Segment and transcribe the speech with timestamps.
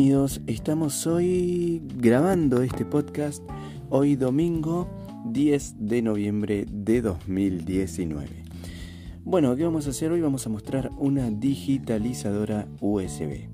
[0.00, 3.44] Bienvenidos, estamos hoy grabando este podcast,
[3.90, 4.88] hoy domingo
[5.26, 8.26] 10 de noviembre de 2019.
[9.24, 10.22] Bueno, ¿qué vamos a hacer hoy?
[10.22, 13.50] Vamos a mostrar una digitalizadora USB.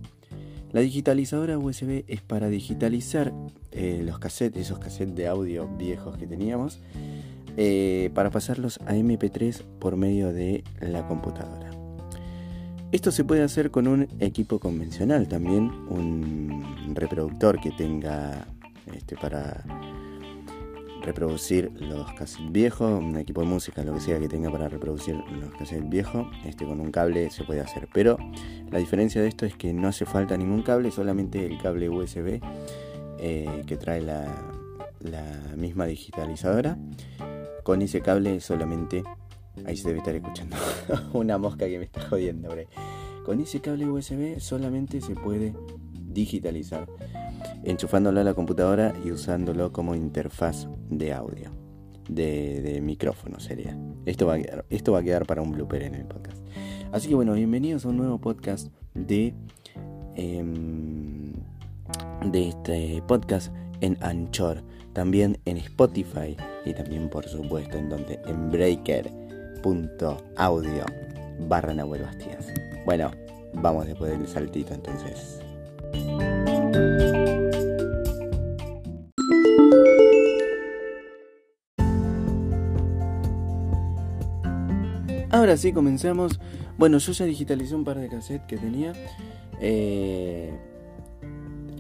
[0.71, 3.35] La digitalizadora USB es para digitalizar
[3.73, 6.79] eh, los cassettes, esos cassettes de audio viejos que teníamos,
[7.57, 11.86] eh, para pasarlos a MP3 por medio de la computadora.
[12.93, 18.46] Esto se puede hacer con un equipo convencional también, un reproductor que tenga
[18.95, 19.64] este, para
[21.03, 25.17] reproducir los cassettes viejos, un equipo de música, lo que sea que tenga para reproducir
[25.17, 27.89] los cassettes viejos, este, con un cable se puede hacer.
[27.93, 28.18] Pero
[28.71, 32.41] la diferencia de esto es que no hace falta ningún cable, solamente el cable USB
[33.19, 34.27] eh, que trae la,
[35.01, 36.79] la misma digitalizadora.
[37.64, 39.03] Con ese cable solamente
[39.65, 40.57] Ahí se debe estar escuchando
[41.12, 42.51] una mosca que me está jodiendo.
[43.25, 45.55] Con ese cable USB solamente se puede
[46.17, 46.89] digitalizar,
[47.65, 51.51] enchufándolo a la computadora y usándolo como interfaz de audio,
[52.09, 53.79] de, micrófono sería.
[54.05, 56.39] Esto va, a quedar, esto va a quedar para un blooper en el podcast.
[56.93, 59.35] Así que bueno, bienvenidos a un nuevo podcast de,
[60.15, 61.33] em,
[62.31, 68.51] de este podcast en Anchor, también en Spotify y también por supuesto en donde en
[68.51, 69.26] Breaker
[70.37, 70.85] audio
[71.49, 72.47] barra Nahuel Bastías.
[72.85, 73.11] Bueno,
[73.55, 75.41] vamos después del saltito entonces.
[85.31, 86.39] Ahora sí, comenzamos.
[86.79, 88.93] Bueno, yo ya digitalicé un par de cassettes que tenía.
[89.61, 90.57] Eh,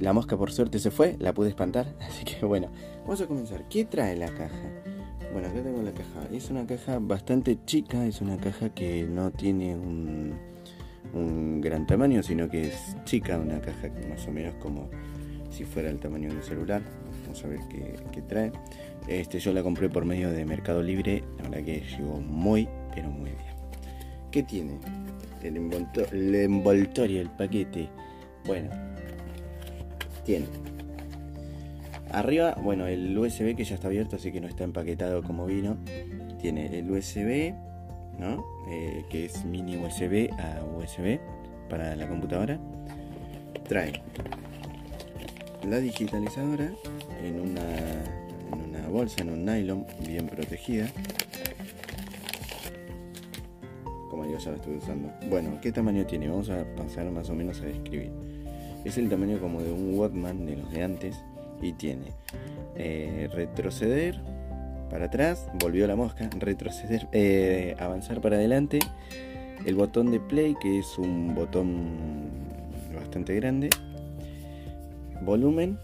[0.00, 1.94] la mosca por suerte se fue, la pude espantar.
[2.00, 2.68] Así que bueno,
[3.02, 3.68] vamos a comenzar.
[3.68, 4.95] ¿Qué trae la caja?
[5.32, 6.28] Bueno, acá tengo la caja.
[6.32, 10.56] Es una caja bastante chica, es una caja que no tiene un,
[11.60, 14.90] gran tamaño, sino que es chica, una caja más o menos como
[15.50, 16.82] si fuera el tamaño de un celular.
[17.22, 18.52] Vamos a ver qué, trae.
[19.08, 23.08] Este, yo la compré por medio de Mercado Libre, la verdad que llegó muy, pero
[23.10, 23.56] muy bien.
[24.30, 24.78] ¿Qué tiene?
[25.42, 25.56] El,
[26.12, 27.88] el envoltorio, el paquete.
[28.44, 28.70] Bueno,
[30.24, 30.46] tiene
[32.16, 35.76] Arriba, bueno, el USB que ya está abierto, así que no está empaquetado como vino.
[36.40, 37.52] Tiene el USB,
[38.18, 38.42] ¿no?
[38.70, 41.20] Eh, que es mini USB a USB
[41.68, 42.58] para la computadora.
[43.68, 44.00] Trae
[45.68, 46.70] la digitalizadora
[47.22, 47.60] en una,
[48.50, 50.86] en una bolsa, en un nylon bien protegida.
[54.08, 55.12] Como yo ya la estoy usando.
[55.28, 56.28] Bueno, ¿qué tamaño tiene?
[56.28, 58.10] Vamos a pasar más o menos a describir.
[58.86, 61.22] Es el tamaño como de un Walkman de los de antes
[61.62, 62.12] y tiene
[62.76, 64.20] eh, retroceder
[64.90, 68.78] para atrás, volvió la mosca, retroceder, eh, avanzar para adelante,
[69.64, 72.36] el botón de play que es un botón
[72.94, 73.70] bastante grande,
[75.22, 75.78] volumen,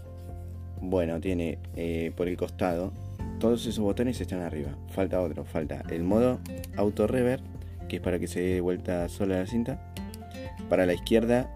[0.81, 2.93] bueno, tiene eh, por el costado,
[3.39, 6.39] todos esos botones están arriba, falta otro, falta el modo
[6.77, 7.41] auto rever,
[7.89, 9.93] que es para que se dé vuelta sola la cinta,
[10.69, 11.49] para la izquierda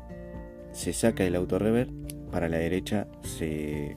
[0.73, 1.89] se saca el auto rever,
[2.31, 3.95] para la derecha se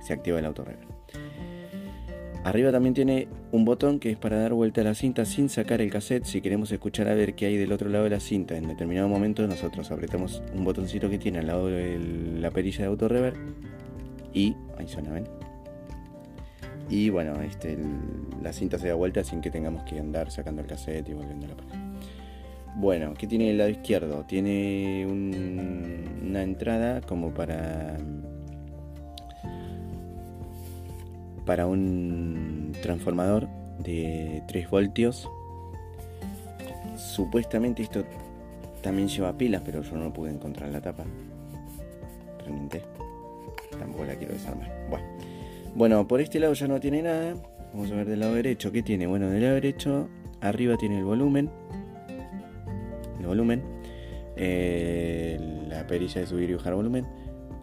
[0.00, 0.86] se activa el autorrever.
[2.42, 5.82] Arriba también tiene un botón que es para dar vuelta a la cinta sin sacar
[5.82, 6.24] el cassette.
[6.24, 9.08] Si queremos escuchar a ver qué hay del otro lado de la cinta en determinado
[9.08, 11.98] momento, nosotros apretamos un botoncito que tiene al lado de
[12.40, 13.34] la perilla de autorrever
[14.32, 15.24] y ahí suena, ¿ven?
[16.88, 17.76] Y bueno, este,
[18.42, 21.44] la cinta se da vuelta sin que tengamos que andar sacando el cassette y volviendo
[21.46, 21.78] a la pared.
[22.76, 24.24] Bueno, ¿qué tiene el lado izquierdo?
[24.26, 27.98] Tiene una entrada como para
[31.44, 35.28] para un transformador de 3 voltios.
[36.96, 38.04] Supuestamente esto
[38.82, 41.04] también lleva pilas, pero yo no pude encontrar la tapa.
[42.42, 42.82] Pregunté.
[43.78, 44.70] Tampoco la quiero desarmar.
[44.90, 45.06] Bueno.
[45.74, 47.34] bueno, por este lado ya no tiene nada.
[47.72, 48.72] Vamos a ver del lado derecho.
[48.72, 49.06] ¿Qué tiene?
[49.06, 50.08] Bueno, del lado derecho,
[50.40, 51.50] arriba tiene el volumen.
[53.18, 53.62] El volumen.
[54.36, 55.38] Eh,
[55.68, 57.06] la perilla de subir y bajar volumen.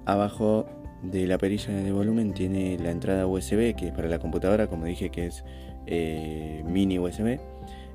[0.05, 0.65] Abajo
[1.01, 4.85] de la perilla de volumen tiene la entrada USB, que es para la computadora, como
[4.85, 5.43] dije que es
[5.85, 7.39] eh, mini USB.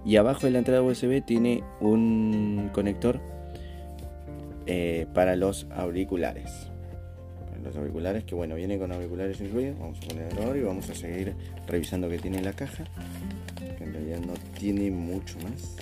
[0.05, 3.21] Y abajo de la entrada USB tiene un conector
[4.67, 6.69] eh, para los auriculares.
[7.63, 9.79] Los auriculares, que bueno, viene con auriculares incluidos.
[9.79, 11.37] Vamos a ponerlo ahora y vamos a seguir
[11.69, 12.85] revisando que tiene la caja.
[13.79, 15.77] Que en realidad no tiene mucho más.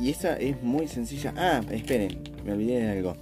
[0.00, 1.34] Y esa es muy sencilla.
[1.36, 3.16] Ah, esperen, me olvidé de algo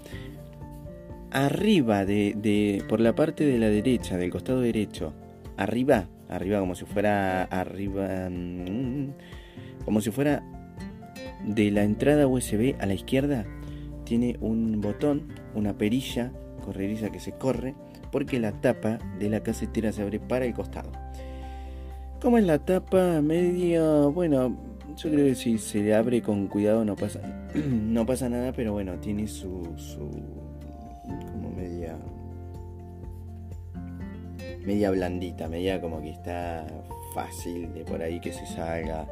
[1.33, 5.15] arriba de, por la parte de la derecha, del costado derecho,
[5.57, 9.11] arriba, arriba como si fuera arriba, mm,
[9.85, 10.43] como si fuera
[11.45, 13.47] de la entrada USB a la izquierda,
[14.05, 16.33] tiene un botón, una perilla
[16.65, 17.75] correriza que se corre
[18.11, 20.93] porque la tapa de la casetera se abre para el costado.
[22.21, 24.57] Como es la tapa media, bueno,
[24.97, 27.21] yo creo que si se abre con cuidado no pasa,
[27.55, 30.11] no pasa nada, pero bueno, tiene su, su
[34.65, 36.67] media blandita, media como que está
[37.15, 39.07] fácil de por ahí que se salga,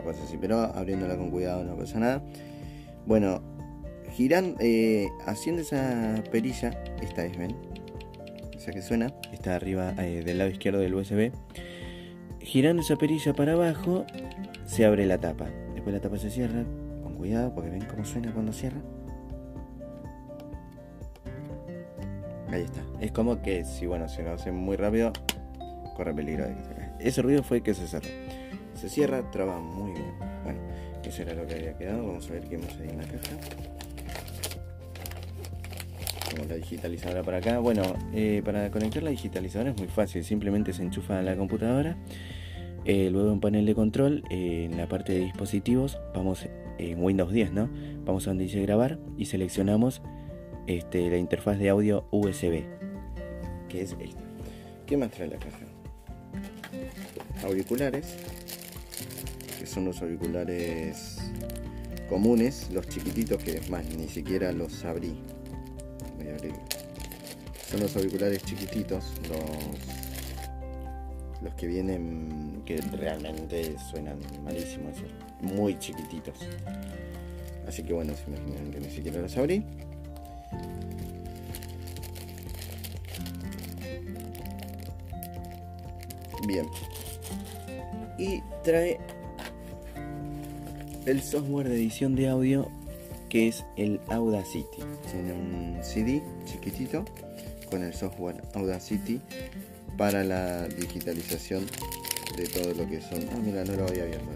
[0.00, 2.22] o cosas así, pero abriéndola con cuidado no pasa nada.
[3.06, 3.42] Bueno,
[4.12, 6.70] girando, eh, haciendo esa perilla,
[7.00, 7.56] esta es, ¿ven?
[8.54, 11.32] Esa que suena, está arriba eh, del lado izquierdo del USB.
[12.40, 14.04] Girando esa perilla para abajo,
[14.66, 15.48] se abre la tapa.
[15.74, 16.64] Después la tapa se cierra,
[17.02, 18.80] con cuidado, porque ven cómo suena cuando cierra.
[22.52, 22.82] Ahí está.
[23.00, 25.12] Es como que si bueno, si lo hace muy rápido,
[25.96, 27.08] corre peligro de que se.
[27.08, 28.08] Ese ruido fue que se cerró.
[28.74, 30.14] Se cierra, traba muy bien.
[30.44, 30.60] Bueno,
[31.02, 32.06] eso era lo que había quedado.
[32.06, 33.36] Vamos a ver qué más hay en la caja.
[36.30, 37.58] Como la digitalizadora para acá.
[37.58, 37.82] Bueno,
[38.14, 40.24] eh, para conectar la digitalizadora es muy fácil.
[40.24, 41.96] Simplemente se enchufa a la computadora.
[42.84, 47.32] Eh, luego en panel de control, eh, en la parte de dispositivos, vamos en Windows
[47.32, 47.70] 10, ¿no?
[48.04, 50.02] Vamos a donde dice grabar y seleccionamos
[50.66, 52.64] este, la interfaz de audio USB,
[53.68, 54.22] que es esta.
[54.86, 55.66] ¿Qué más trae la caja?
[57.44, 58.16] Auriculares,
[59.58, 61.18] que son los auriculares
[62.08, 65.14] comunes, los chiquititos que es más, ni siquiera los abrí.
[66.16, 66.54] Voy a abrir.
[67.70, 70.02] Son los auriculares chiquititos, los
[71.42, 74.96] los que vienen que realmente suenan malísimos,
[75.40, 76.38] muy chiquititos.
[77.66, 79.64] Así que bueno, se imaginan que ni siquiera los abrí.
[86.46, 86.68] Bien.
[88.18, 88.98] Y trae
[91.06, 92.68] el software de edición de audio
[93.28, 94.82] que es el Audacity.
[95.10, 97.04] Tiene un CD chiquitito
[97.70, 99.20] con el software Audacity
[99.96, 101.64] para la digitalización
[102.36, 103.20] de todo lo que son.
[103.32, 104.28] Ah, mira, no lo había abierto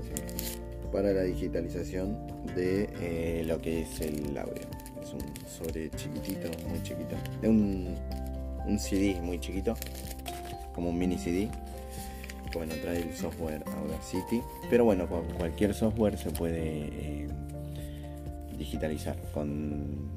[0.92, 2.16] Para la digitalización
[2.54, 4.62] de eh, lo que es el audio.
[5.02, 7.16] Es un sobre chiquitito, muy chiquito.
[7.42, 7.94] Es un,
[8.66, 9.74] un CD muy chiquito,
[10.74, 11.50] como un mini CD.
[12.56, 14.42] Bueno, trae el software Audacity.
[14.70, 17.28] Pero bueno, con cualquier software se puede eh,
[18.56, 19.16] digitalizar.
[19.32, 20.08] Con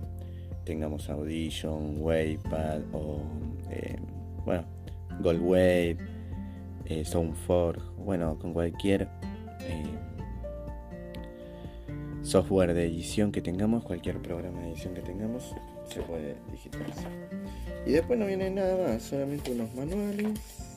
[0.63, 3.24] tengamos Audition, Wavepad o
[3.71, 3.97] eh,
[4.45, 4.63] bueno,
[5.19, 5.97] Goldwave,
[6.86, 9.07] eh, Soundforge, bueno, con cualquier
[9.62, 9.83] eh,
[12.21, 15.56] software de edición que tengamos, cualquier programa de edición que tengamos,
[15.88, 17.12] se puede digitalizar.
[17.86, 20.69] Y después no viene nada más, solamente unos manuales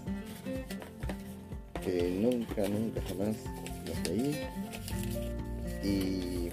[1.85, 3.37] que nunca, nunca jamás
[3.87, 4.37] los leí.
[5.83, 6.51] Y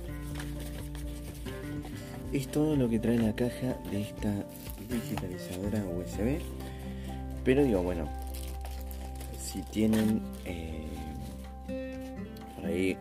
[2.35, 4.33] es todo lo que trae la caja de esta
[4.89, 6.39] digitalizadora USB
[7.49, 8.05] pero digo, bueno,
[9.39, 10.85] si tienen eh,
[12.55, 12.97] por ahí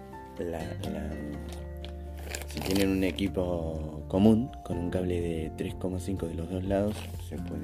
[2.47, 6.97] si tienen un equipo común con un cable de 3,5 de los dos lados,
[7.29, 7.63] se puede.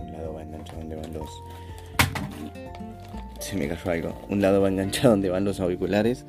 [0.00, 1.30] Un lado va enganchado donde van los.
[3.40, 4.26] Se me cayó algo.
[4.28, 6.24] Un lado va enganchado donde van los auriculares.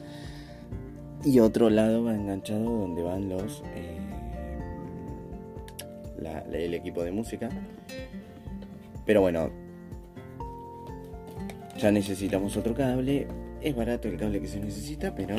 [1.24, 3.64] Y otro lado va enganchado donde van los.
[3.76, 3.98] Eh,
[6.54, 7.50] el equipo de música.
[9.06, 9.50] Pero bueno,
[11.78, 13.28] ya necesitamos otro cable.
[13.62, 15.36] Es barato el cable que se necesita, pero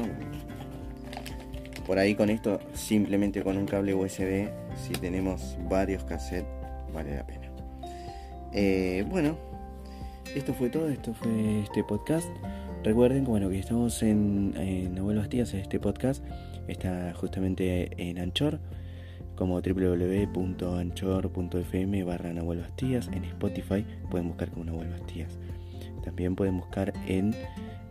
[1.87, 6.49] por ahí con esto, simplemente con un cable USB, si tenemos varios cassettes,
[6.93, 7.49] vale la pena.
[8.53, 9.37] Eh, bueno,
[10.35, 12.29] esto fue todo, esto fue este podcast.
[12.85, 16.23] Recuerden bueno, que estamos en, en Abuelo Bastías, este podcast
[16.69, 18.61] está justamente en Anchor
[19.35, 23.11] como www.anchor.fm barra Nahuel Bastías.
[23.13, 25.39] En Spotify pueden buscar como Nahuel Bastías.
[26.05, 27.35] También pueden buscar en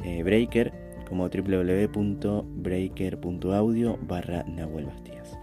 [0.03, 0.74] eh, Breaker
[1.08, 5.38] como www.breaker.audio barra Nahuel Bastías.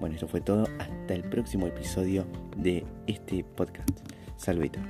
[0.00, 0.68] Bueno, eso fue todo.
[0.78, 2.24] Hasta el próximo episodio
[2.56, 3.90] de este podcast.
[4.36, 4.84] Saluditos.